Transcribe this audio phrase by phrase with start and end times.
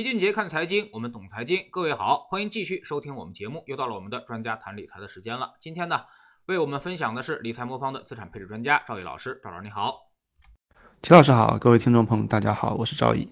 [0.00, 1.68] 李俊杰看财经，我们懂财经。
[1.70, 3.62] 各位好，欢迎继续收听我们节目。
[3.66, 5.52] 又到了我们的专家谈理财的时间了。
[5.60, 6.06] 今天呢，
[6.46, 9.42] 为我们分享的是理财魔方的资产配置专家赵毅老师。
[9.44, 9.98] 赵老师你好，
[11.02, 13.28] 齐老师好，各位听众朋友大家好，我是赵毅。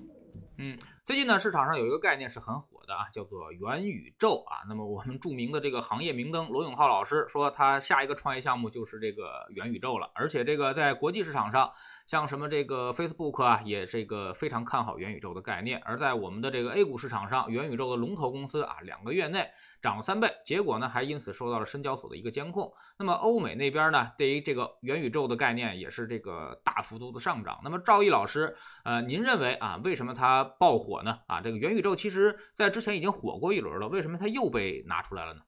[0.59, 0.77] 嗯，
[1.07, 4.69] 最近呢，市场上有一个概念是很火的啊，叫做元宇宙啊。
[4.69, 10.11] 那么我们著名的这个行业明灯罗永浩老师说，他下一个创业项目就是这个元宇宙了。
[10.15, 11.73] 而且这个在国际市场上，
[12.09, 15.79] 像什么这个 Facebook 啊，也这个非常看好元宇宙的概念。
[15.85, 19.51] 而在我们的这个 A 股市场上，元宇宙的龙头公司啊，两个月内
[19.83, 22.73] 涨了三倍，结果呢还因此受到了深交所的一个监控。
[22.99, 27.61] 那么欧美那边呢，对于这个元宇宙的概念也是这个大幅度的上涨。
[27.63, 31.19] 那么赵毅老师，呃，您认为啊，为什么它爆火呢？
[31.27, 35.43] 啊，这个元宇宙其实在之前已经火过一轮了，为什么它又被拿出来了呢？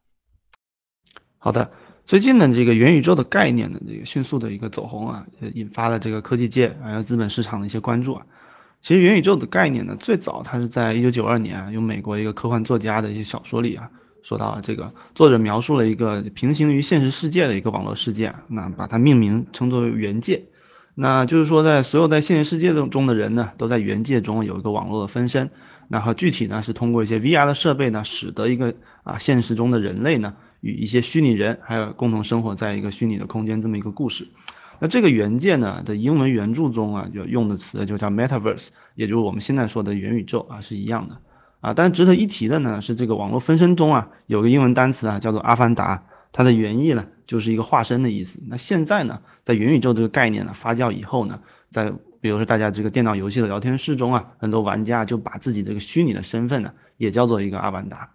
[1.38, 1.72] 好的，
[2.10, 8.26] 最近呢，这个元宇宙的概念呢，这个迅速的一个走红啊，引发了这个科技界还有资本市场的一些关注啊。
[8.80, 13.90] 其实元宇宙的概念呢，最早它是在一九九二年啊，用美国一个科幻作家的一些小说里啊，
[14.24, 20.46] 说到这个作者描述了一个平行于现实世界的一个网络世界，那把它命名称作为元界。
[20.96, 25.50] 那就是说，在所有在现实世界中的人呢，都在元界中有一个网络的分身。
[25.90, 34.28] 然后具体呢，是通过一些 VR 的设备呢，使得一个啊现实中的人类呢，与一些虚拟人还有共同生活在一个虚拟的空间这么一个故事。
[34.78, 41.18] 那这个原件呢的英文原著中啊，就用的词就叫 Metaverse，也就是我们现在说的元宇宙啊，是一样的
[41.60, 41.74] 啊。
[41.74, 46.04] 但值得一提的呢，是这个网络分身中啊，有个英文单词啊，叫做阿凡达。
[46.32, 48.38] 它的原意呢，就是一个化身的意思。
[48.46, 51.40] 那现在呢，在元宇宙这个概念呢发酵以后呢，
[51.72, 58.10] 在比如说大家这个电脑游戏的聊天室中啊，很多玩家就把自己这个虚拟的身份呢，也叫做一个阿凡达。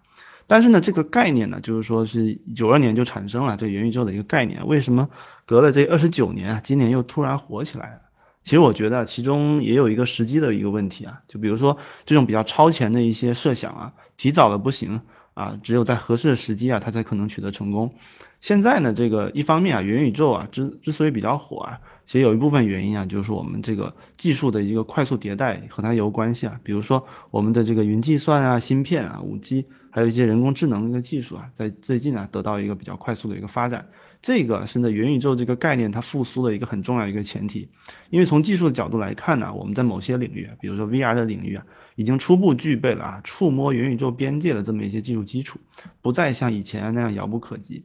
[0.46, 5.08] 但是呢，这个概念呢，就是说是九二年就产生了这元宇宙的一个概念，为什么
[5.44, 8.00] 隔了这二十九年啊，今年又突然火起来了？
[8.44, 15.00] 其实我觉得其中也有一个时机的一个问题啊，就比如说这种比较超前的一些设想啊，提早了不行。
[15.36, 17.92] 啊，只有在合适的时机啊，它才可能取得成功。
[18.40, 26.58] 现在呢，这个一方面啊，元宇宙啊之之所以比较火啊，其实有一部分原因啊，就是我们这个技术的一个快速迭代和它有关系啊。
[26.62, 33.88] 比如说我们的这个云计算啊、芯片啊、五 G，还有一些人工智能的一个技术啊，在最近啊得到一个比较快速的一个发展。
[34.26, 37.68] 这个是呢元宇宙这个概念它复苏的一个很重要一个前提，
[38.10, 41.64] 因为从技术的角度来看呢，我们在某些领域，比如说 VR 的领域啊，
[41.94, 45.60] 已经初步具备了啊触摸元宇宙边界的这么一些技术基础，
[46.02, 47.84] 不再像以前那样遥不可及。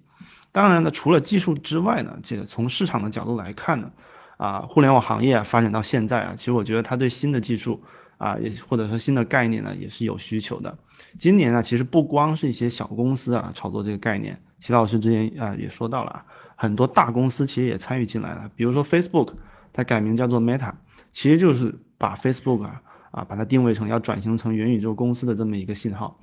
[0.52, 3.92] 当然呢，除了技术之外呢，这个从市场的角度来看呢，
[4.38, 7.84] 啊互联网行业发展到现在啊，其实我觉得它对新的技术
[8.22, 10.78] 啊也或者说新的概念呢也是有需求的。
[11.18, 14.44] 今年呢，其实不光是一些小公司啊炒作这个概念。
[14.60, 19.34] 齐老师之前啊也说到了，很多大公司其实也参与进来了，比如说 Facebook，
[19.74, 20.74] 它改名叫做 Meta，
[21.12, 26.20] 其实就是把 Facebook 啊啊把它定位成要转型成元宇宙公司的这么一个信号。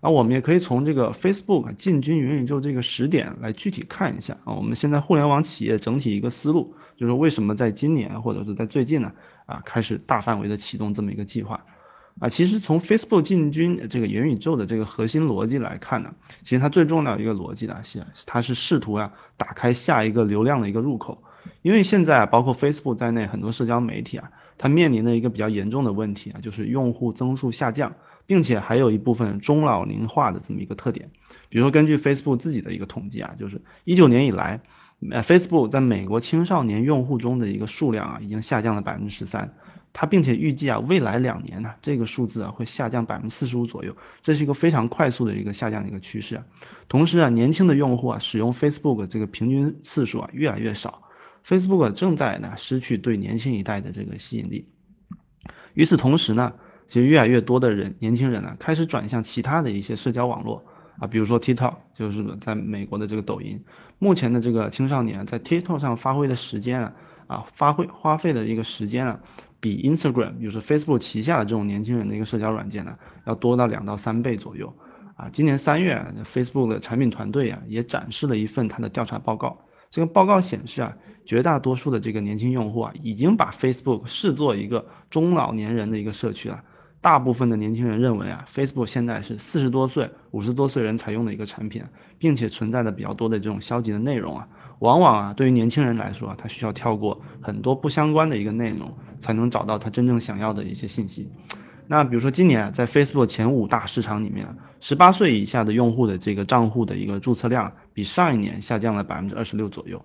[0.00, 9.12] 啊，我们也可以从这个 Facebook 进军元宇宙这个时点来具体看一下啊，我们现在互联网企业整体一个思路，就是为什么在今年或者是在最近呢
[9.46, 11.64] 啊开始大范围的启动这么一个计划。
[12.18, 21.22] 啊，其实从 Facebook 进军这个元宇宙的这个核心逻辑来看呢，其实它最重要一个逻辑呢是，它是试图啊打开下一个流量的一个入口。
[21.62, 27.94] 因为现在啊包括 Facebook 在内很多社交媒体啊，它面临的一个比较严重的问题啊，就是用户增速下降，
[28.30, 31.10] 并且还有一部分中老龄化的这么一个特点。
[31.48, 34.60] 比如说根据 Facebook 自己的一个统计啊，就是一九年以来，
[35.10, 39.56] 呃，Facebook 在美国青少年用户中的一个数量啊，已经下降了百分之十三。
[39.92, 46.44] 它并且预计啊，未来两年呢，这个数字啊会下降百分之四十五左右，这是一个非常快速的一个下降的一个趋势。
[46.86, 51.02] 同时啊，年轻的用户啊使用 Facebook 这个平均次数啊越来越少
[51.44, 54.68] ，Facebook 正在呢失去对年轻一代的这个吸引力。
[55.74, 56.54] 与此同时呢，
[56.90, 60.64] 其实越来越多的人年轻人呢开始转向其他的一些社交网络
[60.98, 63.64] 啊，比如说 TikTok，就是在美国的这个抖音。
[63.98, 66.92] 目前的这个青少年在 TikTok 上发挥的时间啊
[67.28, 69.20] 啊发挥花费的一个时间啊。
[69.60, 72.96] 比 Instagram，就是 Facebook 旗下的这种年轻人的一个社交软件呢，
[73.26, 74.74] 要多到两到三倍左右
[75.16, 75.28] 啊。
[75.30, 79.66] 今年三月，Facebook 的产品团队啊也展示了一份它的调查报告。
[79.90, 86.64] 这个报告显示啊，绝大多数的这个年轻用户啊，已经把 Facebook 视作一个中老年人的一个社区了。
[87.02, 91.84] 大部分的年轻人认为啊，Facebook 现在是四十多岁、五十多岁人才用的一个产品，
[92.18, 94.48] 并且存在的比较多的这种消极的内容啊。
[94.80, 101.30] 往往啊，对于年轻人来说啊，他需要跳过很多不相关的一个内容，才能找到他真正想要的一些信息。
[101.86, 110.04] 那比如说今年啊在 Facebook 前五大市场里面，十八岁以下的用户的这个账户的一个注册量，比上一年下降了百分之二十六左右。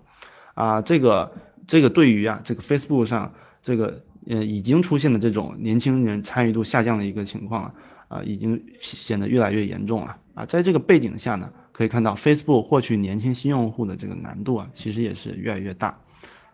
[0.54, 1.32] 啊，这个
[1.66, 7.74] 这个对于啊这个 Facebook 上这个呃已经出现了这种年轻人参与度下降的一个情况了
[8.08, 10.46] 啊已经显得越来越严重了啊。
[10.46, 16.00] 在这个背景下呢，可以看到 Facebook 获取年轻新用户的这个难度啊，其实也是越来越大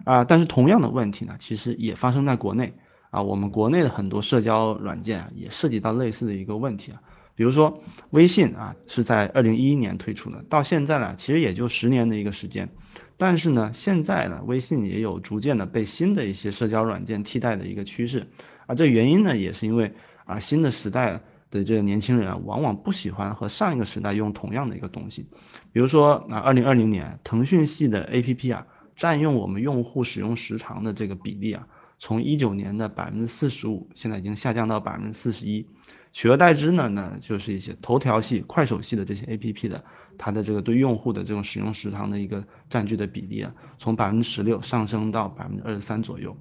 [0.05, 0.25] 啊。
[0.25, 2.75] 但是同样的问题呢，其实也发生在国内
[3.11, 7.03] 啊，我们国内的很多社交软件啊，也涉及到类似的一个问题啊。
[7.35, 12.69] 比如说微信啊，是在二零一一年推出的，到现在呢，其实也就十年的一个时间。
[13.17, 18.27] 但是呢，现在呢，微信也有逐渐的被新的一些社交软件替代的一个趋势。
[18.67, 19.93] 而，这原因呢，也是因为
[20.25, 21.21] 啊，新的时代
[21.51, 25.27] 的这个年轻人啊，往往不喜欢和上一个时代用同样的一个东西。
[25.73, 31.69] 比如说啊，二零二零年，腾讯系的 APP 啊，占用我们用户使用时长的这个比例啊，
[31.99, 35.67] 从一九年的百分之四十五，现在已经下降到百分之四十一。
[36.13, 39.83] 取而代之呢，那就是一些头条系、快手系的这些 A P P 的，
[40.19, 46.37] 它的这个对用户的这种使用时长的一个占据的比例啊，从百分之十六上升到百分之二十三左右。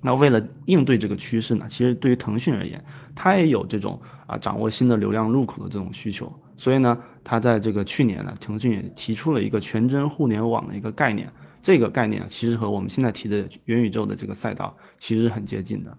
[0.00, 2.84] 那为了应对这个趋势呢，其实对于腾讯而言，
[3.14, 15.98] 它也有这种啊掌握新的流量入口的这种需求，所以呢，它在这个去年呢，腾讯也提出了一个全真互联网的一个概念，这个概念，其实和我们现在提的元宇宙的这个赛道其实很接近的。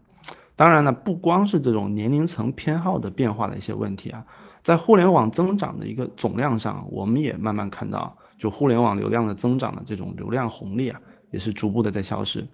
[0.59, 4.25] 当然呢，不光是这种年龄层偏好的变化的一些问题啊，
[4.61, 10.99] 在互联网增长的一个总量上，我们也慢慢看到，就互联网流量的增长的这种流量红利啊，
[11.31, 12.45] 也是逐步的在消失。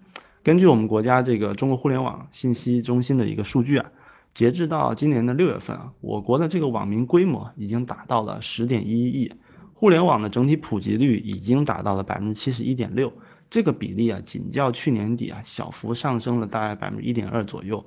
[0.44, 3.90] 根据我们国家这个中国互联网信息中心的一个数据啊，
[4.36, 9.34] 截至到今年的六月份啊，我国的这个网民规模已经达到了十点一亿，
[9.74, 13.14] 互联网的整体普及率已经达到了百分之七十一点六。
[13.50, 17.86] 这个比例啊，仅较去年底啊小幅上升了大概百分之一点二左右，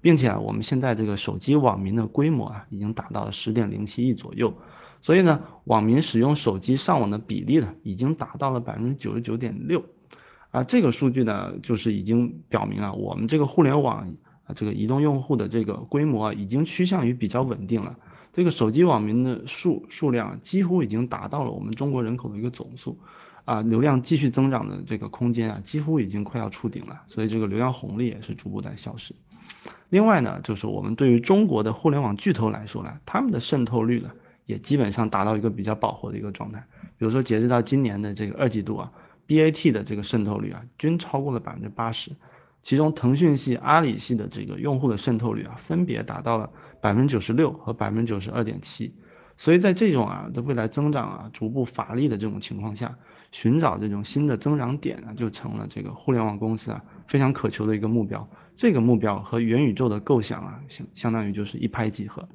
[0.00, 4.54] 并且啊，我们现在这个手机网民的规模啊，已经达到了十点零七亿左右，
[5.02, 9.84] 所以呢，网民使用手机上网的比例呢，已经达到了百分之九十九点六，
[10.52, 14.16] 啊，这个数据呢，就是已经表明了我们这个互联网
[14.46, 17.98] 啊，这个移动用户的这个规模啊，已经趋向于比较稳定了，
[18.32, 22.98] 这个手机网民的数数量几乎已经达到了我们中国人口的一个总数。
[23.44, 29.14] 啊，流量继续增长的这个空间啊，几乎已经快要触顶了，所以这个流量红利也是逐步在消失。
[29.88, 34.10] 另外呢，就是我们对于中国的互联网巨头来说呢，他们的渗透率呢，
[34.46, 36.66] 也基本上达到一个比较饱和的一个状态。
[36.96, 38.92] 比如说截止到今年的这个二季度啊
[39.26, 42.12] ，BAT 的这个渗透率啊，均超过了百分之八十，
[42.62, 46.50] 其中腾讯系、阿里系的这个用户的渗透率啊，分别达到了
[46.80, 48.94] 百分之九十六和百分之九十二点七。
[49.36, 52.98] 所以在这种啊的未来增长啊逐步乏力的这种情况下，
[53.30, 58.28] 寻找这种新的增长点呢，就成了这个互联网公司啊非常渴求的一个目标。
[58.56, 62.28] 这个目标和元宇宙的构想啊，相相当于就是一拍即合。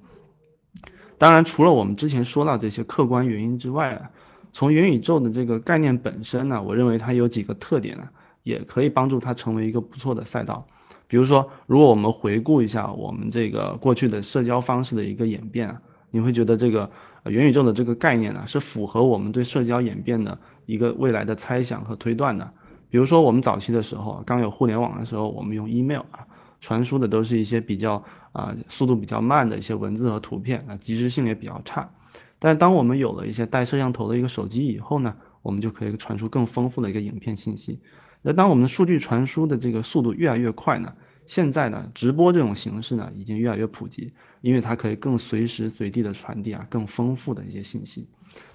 [1.17, 4.11] 当然，除了我们之前说到这些客观原因之外啊，
[4.51, 8.11] 从元宇宙的这个概念本身呢，我认为它有几个特点啊，
[8.43, 10.67] 也可以帮助它成为一个不错的赛道。
[11.07, 15.81] 比如说，如果我们回顾一下我们这个过去的社交方式的一个演变啊，
[16.15, 16.91] 你会觉得这个
[17.25, 20.37] 元宇宙的这个概念呢，是符合我们对社交演变的。
[20.65, 22.51] 一个未来的猜想和推断的，
[22.89, 26.25] 比如说我们早期的时候，刚有互联网的时候，我们用 email 啊，
[26.59, 31.91] 传输的都是一些比较啊速度比较慢的一些文字和图片啊，及时性也比较差。
[32.39, 37.79] 但是当我们有了一些带摄像头的一个手机以后呢，我们就可以传输更丰富的一个影片信息。
[38.23, 40.93] 那当我们的数据传输的这个速度越来越快呢，
[41.25, 48.07] 现在呢，直播这种形式呢，已经越来越普及，因为它可以更随时随地的传递啊更丰富的一些信息。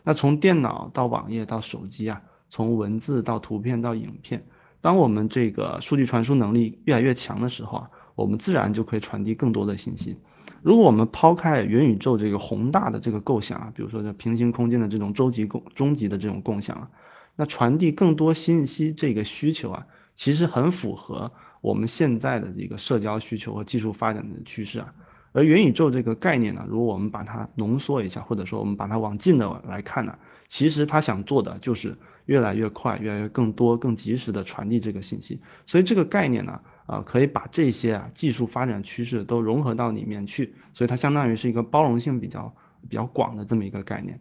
[0.04, 4.44] 那从电脑到网页到手机啊，从文字到图片到影片，
[4.80, 10.16] 当我们这个数据传输能力越来越强的时候啊，我们自然就可以传递更多的信息。
[10.62, 16.90] 如果我们抛开元宇宙这个宏大的这个构想啊，比如说这平行空间的这种终极共终极的这种共享啊，
[17.36, 19.86] 那传递更多信息这个需求啊，
[20.20, 24.92] 其实很符合我们现在的这个社交需求和技术发展的趋势啊。
[25.32, 31.96] 而元宇宙这个概念呢，如果我们把它浓缩一下，或者说我们把它往近的来看呢，其实它想做的就是
[32.26, 35.40] 越来越快、越来越更多、更及时的传递这个信息。
[35.64, 40.52] 所以这个概念呢，啊，可以把这些啊技术发展趋势都融合到里面去。
[40.74, 42.54] 所以它相当于是一个包容性比较
[42.90, 44.20] 比较广的这么一个概念。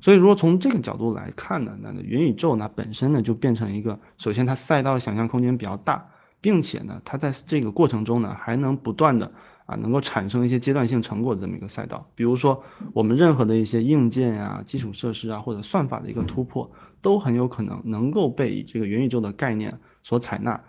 [0.00, 6.10] 所以如果从这个角度来看呢，那那元宇宙呢本身呢就变成一个，首先它赛道想象空间比较大，
[6.40, 9.32] 并且呢它在这个过程中呢还能不断的。
[9.66, 16.70] 啊，能够产生一些阶段性成果的这么一个赛道，比如说我们任何的一些硬件啊、基础设施啊或者算法的一个突破，
[17.00, 20.60] 都很有可能能够被这个元宇宙的概念所采纳，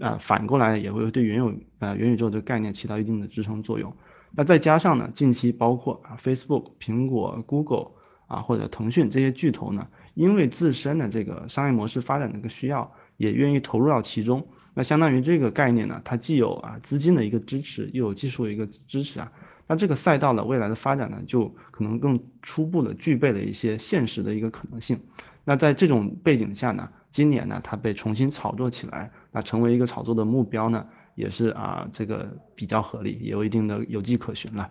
[0.00, 3.96] 啊，反过来也会对原有呃元宇宙的概念起到一定的支撑作用。
[4.32, 7.92] 那再加上呢，近期包括啊 Facebook、苹果、Google
[8.32, 14.48] 啊或者腾讯这些巨头呢，因为自身的这个商业模式发展的一个需要，也愿意投入到其中。
[14.74, 19.32] 那相当于这个概念呢，它既有啊资金的一个支持，又有技术的一个支持啊。
[19.66, 25.00] 那这个赛道呢，未来的发展呢，就可能更初步的具备了一些现实的一个可能性。
[25.44, 34.70] 那在这种背景下呢，今年呢，它被重新炒作起来，那成为一个炒作的目标呢，也是啊，这个比较合理，也有一定的有迹可循了。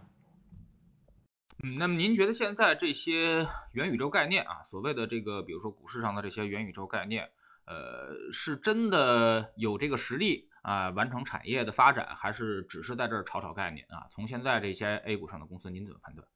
[1.63, 7.29] 嗯，那么您觉得现在这些元宇宙概念啊，所谓的这个，比如说股市上的这些元宇宙概念，
[7.65, 14.07] 呃，是真的有这个实力啊，完成产业的发展，还是只是在这儿炒炒概念啊？
[14.09, 16.27] 从现在这些 A 股上的公司，您怎么判断？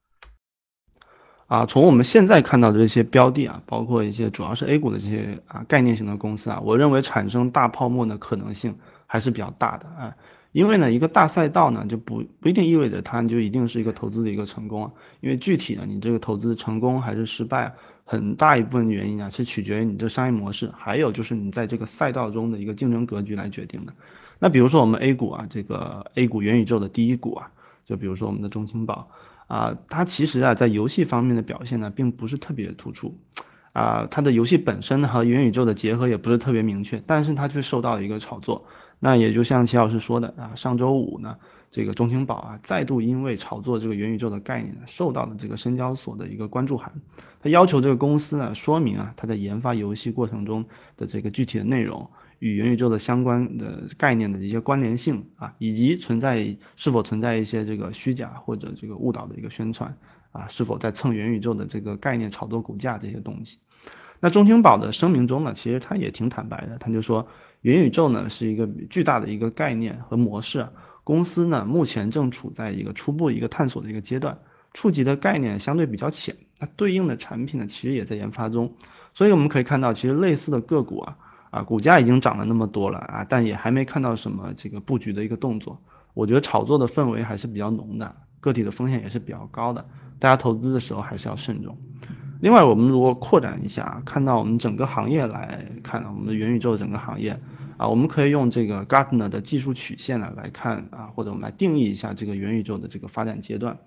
[1.48, 10.16] 啊，从我们现在看到的这些标的啊，包括一些主要是 A 股的这些啊概念型的公司啊，我认为产生大泡沫的可能性还是比较大的啊。
[10.52, 14.92] 因为呢，一个大赛道呢，就不不一定意味着它就一定是一个投资的一个成功啊。
[15.20, 23.94] 因为具体呢，你这个投资成功还是失败，很大一部分原因啊，是取决于你这商业模式，还有就是你在这个赛道中的一个竞争格局来决定的。
[24.40, 27.52] 那比如说我们 A 股啊，这个 A 股元宇宙的第一股啊，
[27.86, 29.10] 就比如说我们的中青宝
[29.48, 33.18] 啊，它其实啊，在游戏方面的表现呢，并不是特别突出
[33.74, 38.68] 啊，它的游戏本身和元宇宙的结合也不是特别明确，但是它却受到了一个炒作。
[39.00, 41.38] 那也就像齐老师说的啊，上周五呢，
[41.70, 46.94] 这个中青宝啊再度因为炒作这个元宇宙的概念，受到了这个深交所的一个关注函，
[47.42, 50.66] 他要求这个公司呢说明啊，他在研发游戏过程中
[50.98, 52.10] 的这个具体的内容
[52.40, 59.98] 与元宇宙的相关的概念的一些关联性啊，以及存在是否存在一些这个虚假或者这个误导的一个宣传
[60.32, 63.60] 啊，是否在蹭元宇宙的这个概念炒作股价这些东西。
[64.22, 67.28] 那中青宝的声明中呢，其实他也挺坦白的，他就说。
[67.66, 70.68] 元宇宙呢是一个巨大的一个概念和模式，
[71.04, 74.38] 公司呢目前正处在一个初步一个探索的一个阶段，
[74.72, 78.76] 触及的概念相对比较浅，那对应的产品呢其实也在研发中，
[79.16, 81.18] 所以我们可以看到，其实类似的个股啊
[81.50, 85.82] 啊股价已经涨了那么多了啊，但也还没看到什么这个布局的一个动作，
[86.14, 89.88] 我觉得炒作的氛围还是比较浓的，个体的风险也是比较高的，
[90.20, 91.80] 大家投资的时候还是要慎重。
[92.42, 97.40] 另外，我们如果扩展一下，看到我们整个行业来看，我们的元宇宙整个行业
[97.78, 103.80] 啊，我们可以用这个 Gartner 的技术曲线呢来看啊，或者我们来定义一下这个元宇宙的这个发展阶段。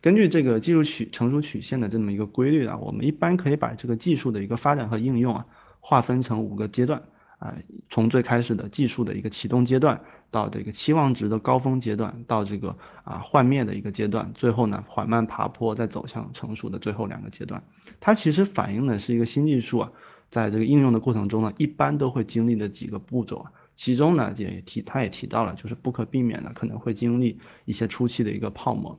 [0.00, 5.46] 根据这个技术曲成熟曲线的这么一个规律啊，我们一般可以把这个技术的一个发展和应用啊，
[5.80, 7.02] 划分成五个阶段。
[7.38, 7.54] 啊，
[7.88, 17.62] 从最开始的技术的一个启动阶段，到这个期望值的高峰阶段，到这个啊幻灭的一个阶段，最后呢缓慢爬坡，再走向成熟的最后两个阶段。
[17.98, 19.92] 它其实反映的是一个新技术啊，
[20.30, 23.52] 在这个应用的过程中呢，一般都会经历的几个步骤啊。
[23.76, 28.98] 其中呢也提，他也提到了，就是不可避免的可能会经历一些初期的一个泡沫。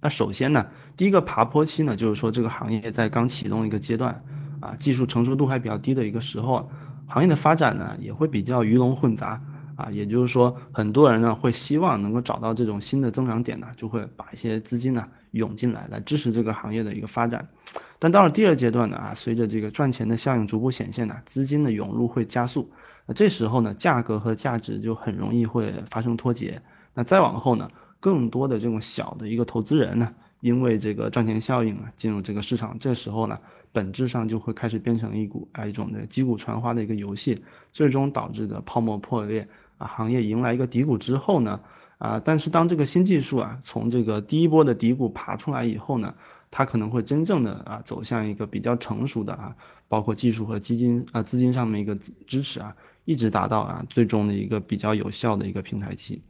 [0.00, 4.24] 那首先呢，第一个爬坡期呢，就是说这个行业在刚启动一个阶段
[4.60, 6.70] 啊，技术成熟度还比较低的一个时候。
[7.06, 9.42] 行业的发展呢，也会比较鱼龙混杂
[9.76, 17.48] 啊，也就是说，很多人呢会希望能够找到这种新的增长点呢，就会把一些资金呢涌进来，来支持这个行业的一个发展。
[17.98, 22.70] 但到了第二阶段呢啊，随着这个赚钱的效应逐步显现呢，资金的涌入会加速，
[23.06, 26.62] 那这时候呢，价格和价值就很容易会发生脱节。
[26.94, 33.38] 那再往后呢，更多的这种小的一个投资人呢，因为这个赚钱效应啊，进入这个市场，这时候呢。
[33.74, 41.60] 本质上就会开始变成一股啊一种的击鼓传花的一个游戏，最终导致的泡沫破裂啊，行业迎来一个低谷之后呢
[41.98, 46.14] 啊，但是当这个新技术啊从这个第一波的低谷爬出来以后呢，
[46.50, 49.56] 它可能会真正的啊走向一个比较成熟的啊，
[49.88, 51.94] 包括技术和基金啊资金上面一个
[52.26, 56.22] 支持啊，一直达到啊最终的一个比较有效的一个平台期。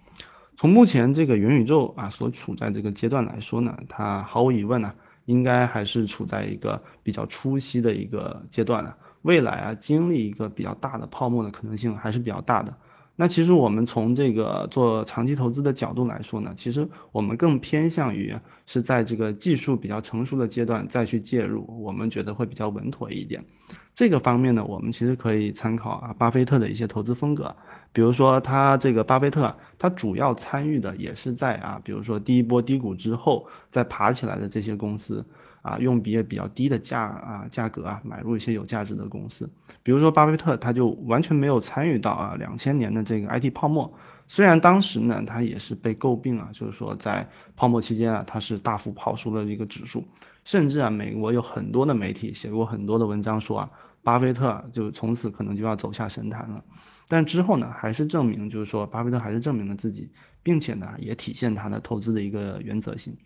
[0.57, 4.95] 从目前这个元宇宙啊所处在这个阶段来说呢，它毫无疑问呢。
[5.27, 12.77] 应该还是处在一个比较初期的一个阶段了，未来啊经历一个比较大的泡沫的可能性还是比较大的。
[13.17, 23.45] 那其实我们从这个做长期投资的角度来说呢，其实我们更偏向于是在这个技术比较成熟的阶段再去介入，我们觉得会比较稳妥一点。
[23.95, 27.55] 这个方面呢，我们其实可以参考啊巴菲特的一些投资风格，
[27.93, 35.25] 比如说他这个巴菲特，他主要参与的也是在啊，比如说第一波低谷之后再爬起来的这些公司。
[35.65, 39.49] 啊，用比也比较低的价啊价格啊买入一些有价值的公司，
[39.83, 43.95] 比如说巴菲特他就完全没有参与到啊两千年的这个 IT 泡沫，
[44.29, 50.05] 虽然当时呢他也是被诟病啊，就是说在泡沫期间啊他是大幅跑输了一个指数，
[50.45, 53.71] 甚至啊美国有很多的媒体写过很多的文章说啊
[54.03, 56.63] 巴菲特就从此可能就要走下神坛了，
[57.09, 60.11] 但之后呢还是证明就是说巴菲特还是证明了自己。
[60.45, 63.17] 并且呢，也体现他的投资的一个原则性。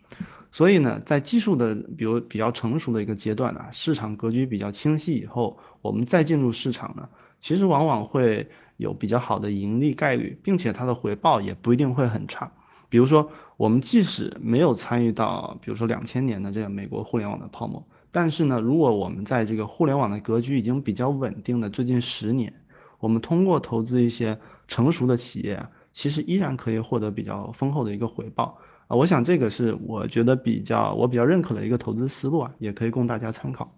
[0.53, 7.09] 所以呢，在技术的比如比较成熟的一个阶段啊，市场格局比较清晰以后，我们再进入市场呢，
[7.41, 12.53] 其实往往会有比较好的盈利概率，并且它的回报也不一定会很差。
[12.87, 22.53] 比如说，我们即使没有参与到，比如说两千年的这个美国互联网的泡沫，但是呢，如果我们在这个互联网的格局已经比较稳定的最近十年，
[22.99, 28.95] 我们通过投资一些成熟的企业，其实依然可以获得比较丰厚的一个回报啊。
[28.97, 33.73] 我想这个是我觉得比较我比较认可的一个投资思路啊，也可以供大家参考。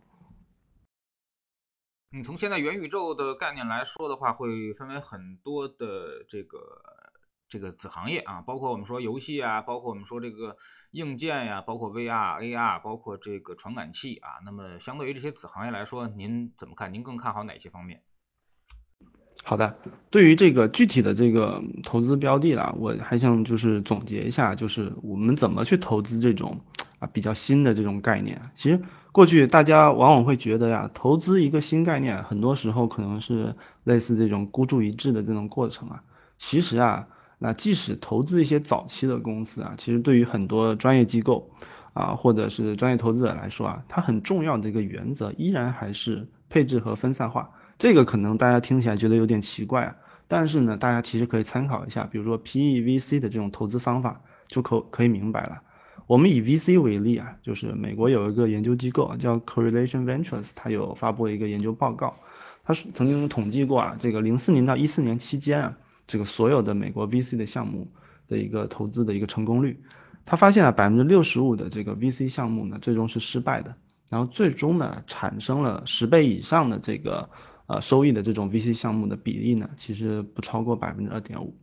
[2.13, 6.58] 你从现在元宇宙的概念来说的话，会分为很多的这个
[7.48, 10.58] 这个子行业啊，包括我们说游戏啊，包括我们说这个
[10.92, 14.42] 硬件呀，包括 VR、AR，包括这个传感器啊。
[14.44, 16.94] 那么相对于这些子行业来说，您怎么看？
[16.94, 18.04] 您更看好哪些方面？
[19.43, 19.75] 好的，
[20.12, 26.62] 对于这个具体的这个投资标的啦，我还想就是总结一下，就是我们怎么去投资这种
[27.00, 28.41] 啊比较新的这种概念。
[28.53, 28.79] 其实
[29.12, 36.03] 过去大家往往会觉得呀，投资一个新概念，很多时候可能是类似这种孤注一掷的这种过程啊。
[36.38, 37.07] 其实啊，
[37.39, 41.50] 那即使投资一些早期的公司啊，其实对于很多专业机构
[41.93, 47.50] 啊或者是专业投资者来说啊，它很重要的一个原则依然还是配置和分散化。
[47.81, 49.95] 这个可能大家听起来觉得有点奇怪啊，
[50.27, 55.63] 但是呢，大家其实可以参考一下，比如说 PE VC 的这种投资方法，就可可以明白了。
[56.05, 62.17] 我们以 VC 为例啊，就是美国有一个研究机构叫 Correlation Ventures，它有发布一个研究报告，
[62.63, 67.91] 它是曾经统计过啊，这个零四年到一四年期间啊，这个所有的美国 VC 的项目
[68.27, 69.81] 的一个投资的一个成功率，
[70.27, 73.73] 他发现啊，百分之六十五的这个 VC 项目呢，最终是失败的，
[74.11, 77.31] 然后最终呢，产生了十倍以上的这个。
[77.72, 81.56] 呃，收益的这种 VC 项目的比例呢，其实不超过百分之二点五。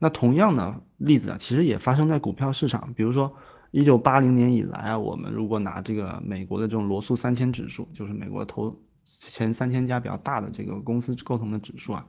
[0.00, 2.92] 那同样的例子啊，其实也发生在股票市场。
[2.96, 3.36] 比如说，
[3.70, 8.80] 一九八零年以来啊，我们如果拿这个美国的这种罗素三千指数，就是美国投
[9.20, 12.04] 前三千家比较大的这个公司构成的指数啊，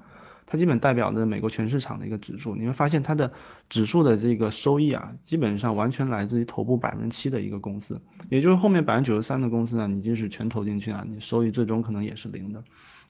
[0.48, 2.56] 它基本代表着美国全市场的一个指数。
[2.56, 3.32] 你会发现它的
[3.70, 12.64] 指数的这个收益啊，基本上完全来自于头部百分之七的一个公司，也就是后面百分之九十三的公司呢，你即使全投进去啊，你收益最终可能也是零的。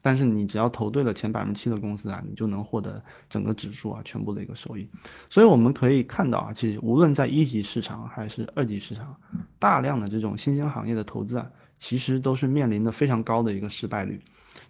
[0.06, 4.88] 但是你只要投对了前百分之七的公司啊，你就能获得整个指数啊全部的一个收益。
[5.30, 9.16] 所以我们可以看到啊，其实无论在一级市场还是二级市场，
[9.58, 14.20] 大量的这种新兴行业的投资啊，其实都是面临的非常高的一个失败率。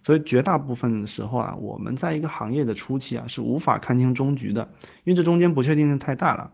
[0.03, 4.69] 所以绝大部分的时候啊，我们在一个行业的初期啊，是无法看清终局的，
[5.03, 6.49] 因为这中间不确定性太大了。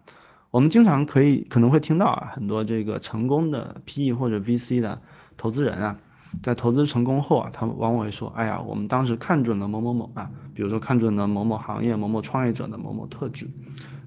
[0.52, 5.02] 我们经常可以可能会听到啊，很多这个成功的 PE 或者 VC 的
[5.38, 6.00] 投资人啊。
[6.42, 13.48] 在投资成功后啊，他们往往会说，哎呀，我们当时看准了某某某啊，比如说看准了某某行业某某创业者的某某特质，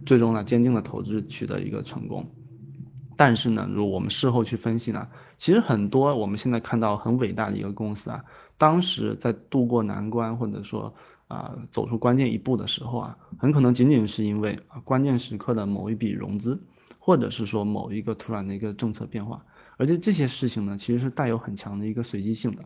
[0.05, 2.27] 最终呢，坚定的投资取得一个成功。
[3.17, 5.09] 但是呢，如果我们事后去分析呢，
[5.39, 8.25] 其实很多我们现在看到很伟大的一个公司啊，
[8.59, 10.93] 当时在度过难关或者说
[11.29, 16.61] 啊走出关键一步的时候啊，很可能仅仅是因为关键时刻的某一笔融资，
[16.99, 19.47] 或者是说某一个突然的一个政策变化。
[19.77, 22.65] 而且这些事情呢，其实是带有很强的一个随机性的，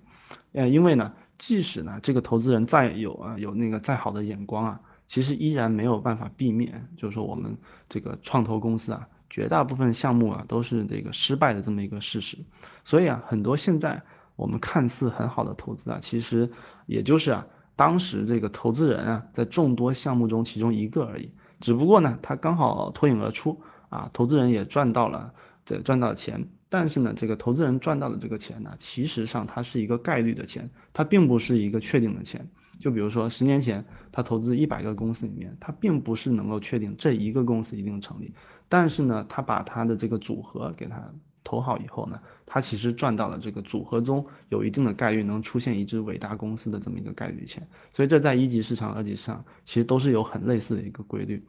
[0.52, 12.38] 呃，因为呢，即使呢这个投资人再有啊有那个再好的眼光啊，其实依然没有办法避免，就是说我们这个创投公司啊，绝大部分项目啊都是这个失败的这么一个事实。
[12.84, 14.02] 所以啊，很多现在
[14.36, 16.52] 我们看似很好的投资啊，其实
[16.86, 26.48] 也就是啊当时这个投资人啊在众多项目中其中一个而已，只不过呢他刚好脱颖而出啊，投资人也赚到了这赚到了钱。
[26.70, 32.48] 但是呢，这个投资人赚到的这个钱呢，其实上它是一个概率的钱，它并不是一个确定的钱。
[32.78, 38.32] 就比如说十年前他投资一百个公司里面，他并不是能够确定这一个公司一定成立。
[38.70, 41.12] 但是呢，他把他的这个组合给他
[41.44, 47.68] 投好以后呢，他其实赚到了这个组合中有一定的概率能出现一只伟大公司的这么一个概率钱。
[47.92, 51.44] 所以这在一级市场、二级市场其实都是有很类似的一个规律。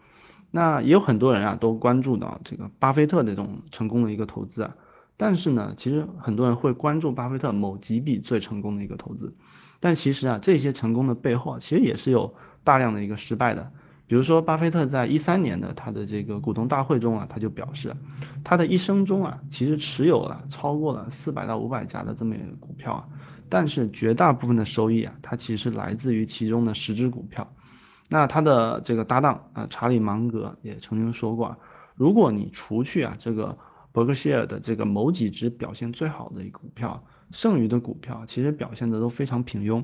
[0.49, 4.75] 那也有很多人啊都关注到这个巴菲特这种成功的一个投资啊。
[5.23, 9.35] 但是呢，其实很多人会关注巴菲特某几笔最成功的一个投资，
[9.79, 13.71] 但其实啊，这些成功的背后其实也是有大量的一个失败的。
[14.07, 17.95] 比如说，巴菲特在一三年的他的这个股东大会中啊，他就表示，
[18.43, 23.05] 他的一生中啊，其实持有了超过了四百到五百家的这么一个股票啊，
[23.47, 27.53] 但是绝大部分的收益啊，它其实来自于其中的十只股票。
[28.09, 31.57] 那他的这个搭档啊，查理芒格也曾经说过啊，
[31.93, 33.59] 如果你除去啊这个。
[33.91, 39.83] 伯克希尔的这个某几只表现最好的一个股票，剩余的股票其实表现的都非常平庸。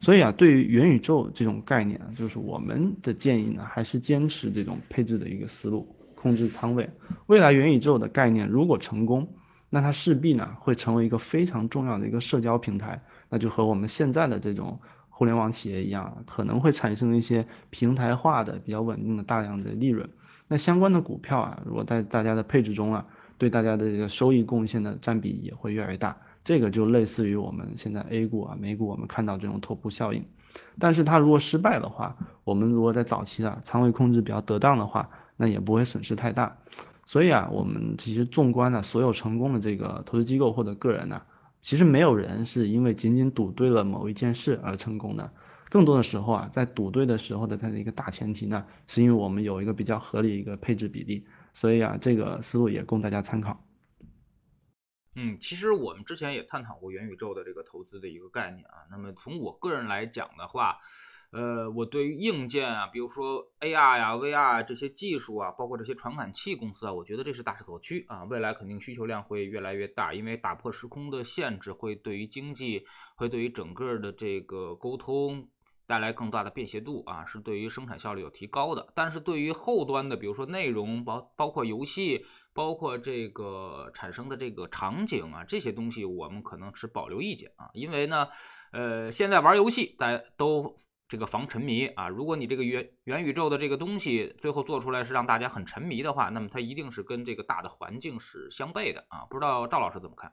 [0.00, 6.90] 所以啊，对于元宇宙这种概念，就是我们的建议呢，还是坚持这种配置的一个思路，控制仓位。
[7.26, 9.28] 未来元宇宙的概念如果成功，
[9.70, 20.10] 那它势必呢会成为一个非常重要的一个社交平台，那就和我们现在的这种互联网企业一样，可能会产生一些平台化的比较稳定的大量的利润。
[20.48, 23.06] 那相关的股票啊，如果在大家的配置中啊，
[23.38, 26.18] 对大家的这个收益贡献的占比也会越来越大。
[26.44, 30.24] 这个就类似于我们现在 A 股啊、美股我们看到这种头部效应。
[30.78, 36.58] 但是它如果失败的话，我们如果在早期啊仓位控制比较得当的话，那也不会损失太大。
[37.06, 41.22] 所以啊，我们其实纵观呢，所有成功的这个投资机构或者个人呢，
[41.60, 45.32] 其实没有人是因为仅仅赌对了某一件事而成功的。
[45.74, 53.60] 更多的时候啊，在赌对的时候的它的一个大前提呢，是因为我们有一个比较合理一个配置比例，所以啊，这个思路也供大家参考。
[55.16, 58.86] 嗯，其实我们之前也探讨过元宇宙的这个投资的一个概念啊。
[58.88, 60.78] 那么从我个人来讲的话，
[61.32, 75.48] 呃，我对于硬件啊，比如说 AR 呀、VR 这些技术啊，包括这些传感器公司啊，我觉得这是大势所趋啊，未来肯定需求量会越来越大，因为打破时空的限制，会对于经济，会对于整个的这个沟通。
[75.86, 78.88] 带来更大的便携度啊，是对于生产效率有提高的。
[78.94, 87.70] 但是对于后端的，比如说内容，包包括游戏，包括这个产生的这个场景啊，这些东西我们可能持保留意见啊。
[87.74, 88.28] 因为呢，
[88.72, 90.76] 呃，现在玩游戏大家都
[91.08, 92.08] 这个防沉迷啊。
[92.08, 99.26] 如果你这个元元宇宙的这个东西最后做出来是让大家很沉迷的话，那么它一定是跟这个大的环境是相悖的啊。
[99.28, 100.32] 不知道赵老师怎么看？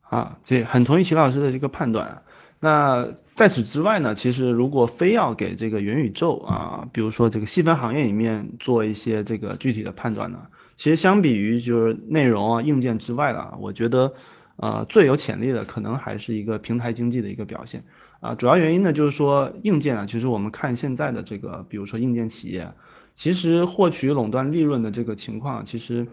[0.00, 2.22] 啊，这很同意齐老师的这个判断啊。
[2.64, 10.46] 那在此之外呢，其实如果非要给这个元宇宙啊，比如说这个细分行业里面做一些这个具体的判断呢，
[10.76, 14.14] 其实相比于就是内容啊硬件之外的，我觉得
[14.54, 17.82] 呃最有潜力的可能还是一个平台经济的一个表现
[18.20, 18.36] 啊。
[18.36, 22.74] 主要原因呢就是说硬件啊，其实我们看现在的这个，比如说硬件企业，
[23.16, 26.06] 其实获取垄断利润的这个情况，其实。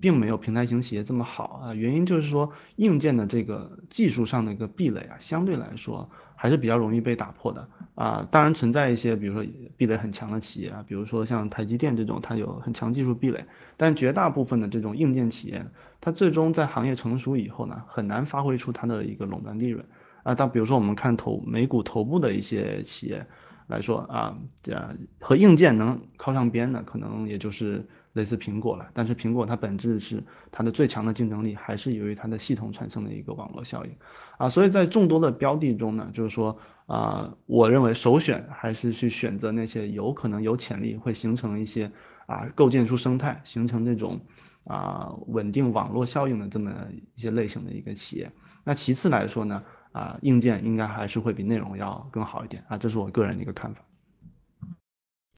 [0.00, 8.26] 并没有平台型企业这么好啊，原因就是说硬件的这个技术上的一个壁垒啊，相对来说还是比较容易被打破的啊。
[8.30, 13.44] 当然存在一些，比如说壁垒很强的企业啊，比如说像台积电这种，它有很强技术壁垒。
[13.76, 15.66] 但绝大部分的这种硬件企业，
[16.00, 19.84] 它最终在行业成熟以后呢，很难发挥出它的一个垄断利润
[20.22, 20.34] 啊。
[20.34, 23.26] 当比如说我们看头美股头部的一些企业
[23.66, 27.86] 来说啊，这和硬件能靠上边的，可能也就是。
[28.12, 33.92] 类似苹果了，但是苹果它本质是它的最强的竞争力还是由于它的系统产生的一个网络效应
[34.36, 41.90] 啊，所以在众多的标的中呢，就是说啊，我认为首选还是去选择那些有可能有潜力会形成一些
[42.26, 44.20] 啊构建出生态，形成这种
[44.64, 46.72] 啊稳定网络效应的这么
[47.14, 48.32] 一些类型的一个企业。
[48.64, 53.82] 那其次来说呢，啊硬件应该还是会比内容要更好一点啊，这是我个人的一个看法。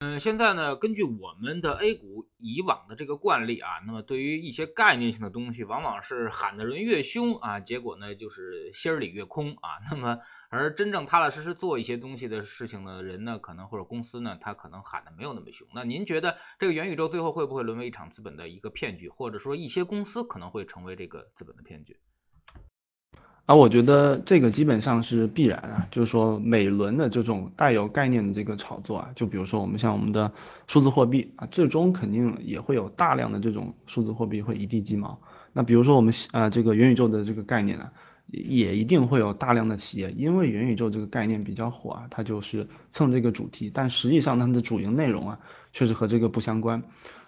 [0.01, 9.79] 嗯，现在呢，根据我们的 A 股以往的这个惯例啊，那么对于一些概念性的东西，往往是喊的人越凶啊，结果呢就是心儿里越空啊。
[9.91, 10.19] 那么
[10.51, 15.67] 而真正踏踏实实做一些东西的事情的人呢，可能或者公司呢，他可能喊的没有那么凶。
[15.75, 21.99] 那您觉得这个元宇宙最后会不会沦为一场资本的一个骗局，或者说一些公司可能会成为这个资本的骗局？
[23.47, 30.33] 啊，我觉得这个基本上是必然啊，就是说每轮的这种带有概念的这个炒作啊，就比如说我们像我们的
[30.67, 35.21] 数字货币啊，最终肯定也会有大量的这种数字货币会一地鸡毛。
[35.53, 37.91] 那比如说我们啊这个元宇宙的这个概念呢，
[38.31, 45.39] 也一定会有大量的企业，因为元宇宙这个概念比较火啊，它就是蹭这个主题，但实际上它的主营内容啊，
[45.75, 46.83] 确实和这个不相关。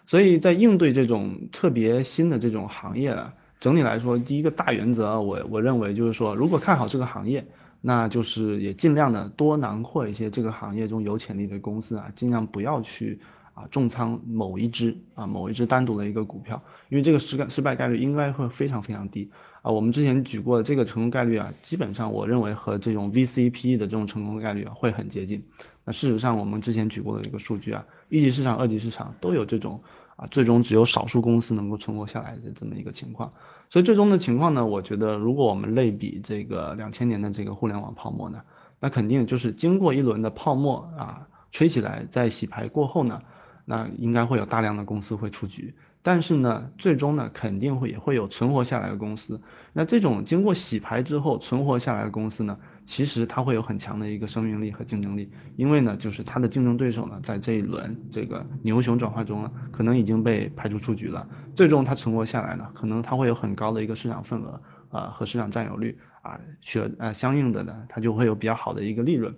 [0.07, 3.35] 所以在应对这种特别新的这种行业啊。
[3.67, 7.45] 整体来说，第一个大原则，我我认为就是说，如果看好这个行业，
[7.81, 13.19] 那就是也尽量的多囊括一些这个行业中有潜力的公司啊，尽量不要去
[13.55, 19.73] 啊重仓某一只啊某一只单独的一个股票，因为这个失败失败概率应该会非常非常低啊。
[19.73, 25.43] 我们之前举过的这个成功概率啊，基本上我认为和这种 V C P E 的这种成功概率啊会很接近。
[25.85, 29.83] 那事实上我们之前举过的一个数据啊，一级市场、二级市场都有这种。
[30.17, 33.33] 啊，最终只有少数公司能够存活下来的这么一个情况，
[33.71, 38.43] 所以最终的情况呢，我觉得如果我们类比这个两千年的这个互联网泡沫呢，
[38.81, 43.23] 那肯定就是经过一轮的泡沫啊吹起来，在洗牌过后呢，
[43.65, 45.75] 那应该会有大量的公司会出局。
[46.07, 49.41] 但是呢，最终呢，肯定会也会有存活下来的公司。
[49.73, 61.27] 那这种经过洗牌之后存活下来的公司呢，其实它会有很强的一个生命力和竞争力，因为呢，就是它的竞争对手呢，在这一轮这个牛熊转换中呢，可能已经被排除出局了。
[61.57, 69.35] 最终它存活下来呢，可能它会有很高的一个市场份额啊和市场占有率啊，取呃相应的呢，它就会有比较好的一个利润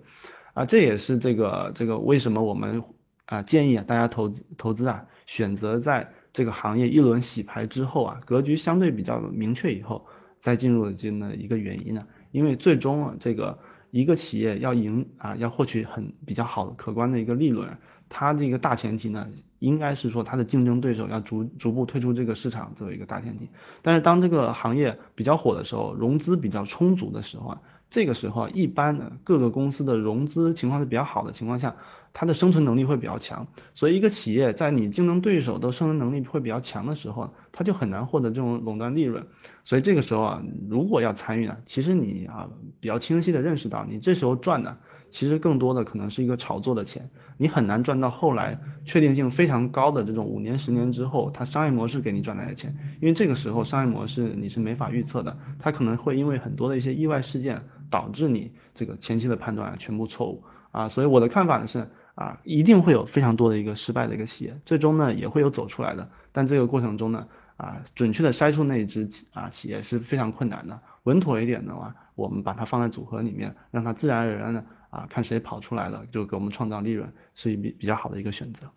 [0.53, 0.67] 啊。
[0.67, 2.83] 这也是这个这个为什么我们
[3.25, 6.11] 啊建议啊大家投投资啊选择在。
[6.39, 10.05] 这个行业一轮洗牌之后啊，格局相对比较明确以后，
[10.39, 13.59] 再进入进的一个原因呢，因为最终啊，这个
[13.91, 19.27] 一个企业要赢啊，要获取很比较好的可观的一个利润，它这个大前提呢，
[19.59, 23.49] 应该是说它的竞争对手要逐逐步退出这个市场作为一个大前提。
[23.81, 31.75] 但是当这个行业比较火的时候，融资比较充足的时候啊，这个时候一般呢各个公司的融资情况是比较好的情况下，
[32.13, 33.47] 它的生存能力会比较强。
[33.73, 39.27] 所以一个企业在你竞争对手的生存能力会比较强的时候，它就很难获得这种垄断利润。
[39.65, 42.49] 所以这个时候啊，如果要参与呢，其实你啊
[42.79, 44.77] 比较清晰的认识到，你这时候赚的。
[45.11, 60.43] 其实更多的可能是一个炒作的钱，你很难赚到后来确定性非常高的这种五年、十年之后，它商业模式给你赚来的钱，因为这个时候商业模式你是没法预测的，它可能会因为很多的一些意外事件导致你这个前期的判断全部错误。
[60.71, 67.25] 啊，所以我的看法呢是啊，一定会有非常多的一个失败的一个企业，最终呢也会有走出来的，但这个过程中呢
[67.57, 74.63] 啊，准确的筛出那一只啊企业是非常困难的，稳妥一点的话，我们把它放在组合里面，让它自然而然的。
[74.89, 78.71] 啊，看谁跑出来了，就给我们创造利润，是一比比较好的一个选择。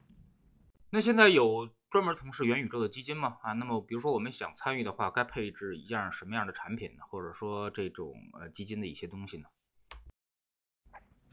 [0.90, 3.38] 那现在有专门从事元宇宙的基金吗？
[3.42, 7.05] 啊，那么比如说我们想参与的话，该配置一样什么样的产品呢？
[7.09, 9.44] 或者说这种呃基金的一些东西呢？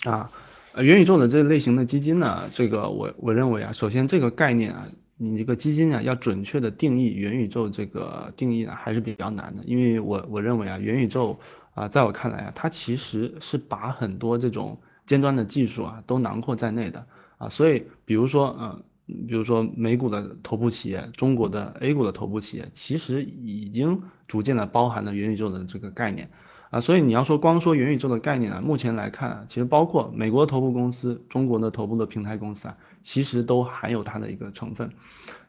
[0.10, 0.32] 啊，
[0.72, 4.88] 呃元宇宙的这类型的基金呢，这个我我认为啊，首先这个概念啊，
[5.18, 11.38] 你这个基金啊要准确的定义元宇宙这个定义呢还是比较难的，因为我我认为啊元宇宙。
[11.74, 18.84] 啊，在我看来啊，它其实是把很多这种尖端的技术啊都囊括在内的啊，所以比如说，嗯，
[19.28, 26.30] 比如说美股的头部企业，中国的 A 股的头部企业，其实已经逐渐的包含了元宇宙的这个概念
[26.70, 34.92] 啊，所以你要说光说元宇宙的概念啊，目前来看，其实包括美国头部公司、中国的头部的平台公司啊，其实都含有它的一个成分。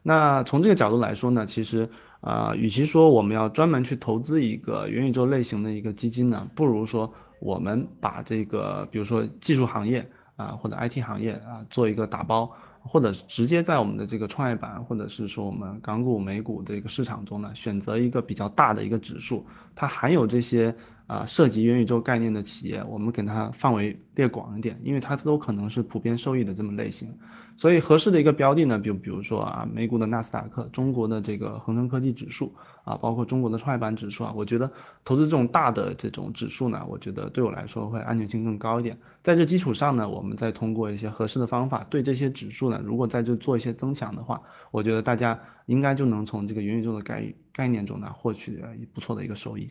[0.02, 1.90] 那从这个角度来说呢，其实。
[2.20, 12.52] 啊，与其说我们要专门去投资一个元宇宙类型的一个基金呢，不如说我们把这个，比如说技术行业啊，或者 IT 行业啊，做一个打包，
[12.82, 20.76] 或者直接在我们的这个创业板，或者是说我们港股、美股这个市场中呢，选择一个比较大的一个指数，它含有这些
[21.10, 27.18] 啊涉及元宇宙概念的企业，我们给它范围列广一点，因为它都可能是普遍受益的这么类型。
[27.56, 34.70] 所以合适的一个标的呢，比比如说啊，美股的纳斯达克，中国的这个恒生科技指数啊，包括中国的创业板指数啊，我觉得
[35.04, 38.96] 投资这种大的这种指数呢，我觉得对我来说会安全性更高一点。
[39.24, 48.62] 在这基础上呢，我们再通过一些合适的方法，对这些指数呢，如果在这做一些增强的话，我觉得大家应该就能从这个元宇宙的概概念中呢，获取
[48.94, 49.68] 不错的一个收益。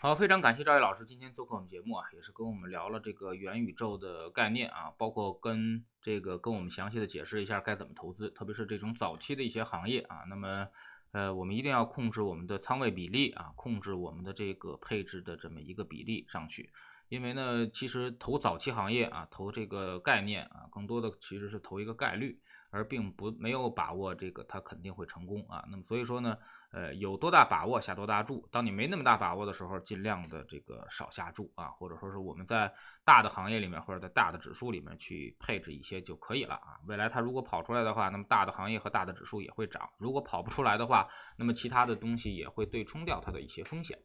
[0.00, 10.18] 好，非常感谢赵毅老师今天做客我们节目啊，也是跟我们聊了这个元宇宙的概念啊，包括跟这个跟我们详细的解释一下该怎么投资，特别是这种早期的一些行业啊。
[10.28, 10.68] 那么
[11.10, 16.70] 呃，我们一定要控制我们的仓位比例啊，控制我们的这个配置的这么一个比例上去，
[17.08, 22.40] 因为呢，其实投早期行业啊，投这个概念啊，更多的其实是投一个概率。
[22.70, 26.36] 而并不没有把握这个它肯定会成功啊，那么所以说呢，
[26.70, 36.78] 呃，有多大把握下多大注，当你没那么大把握的时候，尽量的这个少下注啊，或者说是我们在大的行业里面或者在大的指数里面去配置一些就可以了啊。
[36.86, 43.98] 未来它如果跑出来的话，那么大的行业和大的指数也会涨；如果跑不出来的话，那么其他的东西也会对冲掉它的一些风险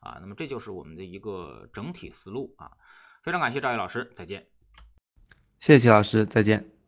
[0.00, 0.18] 啊。
[0.20, 2.72] 那么这就是我们的一个整体思路啊。
[3.22, 4.46] 非常感谢赵毅老师，再见。
[5.58, 6.79] 谢谢齐老师，再见。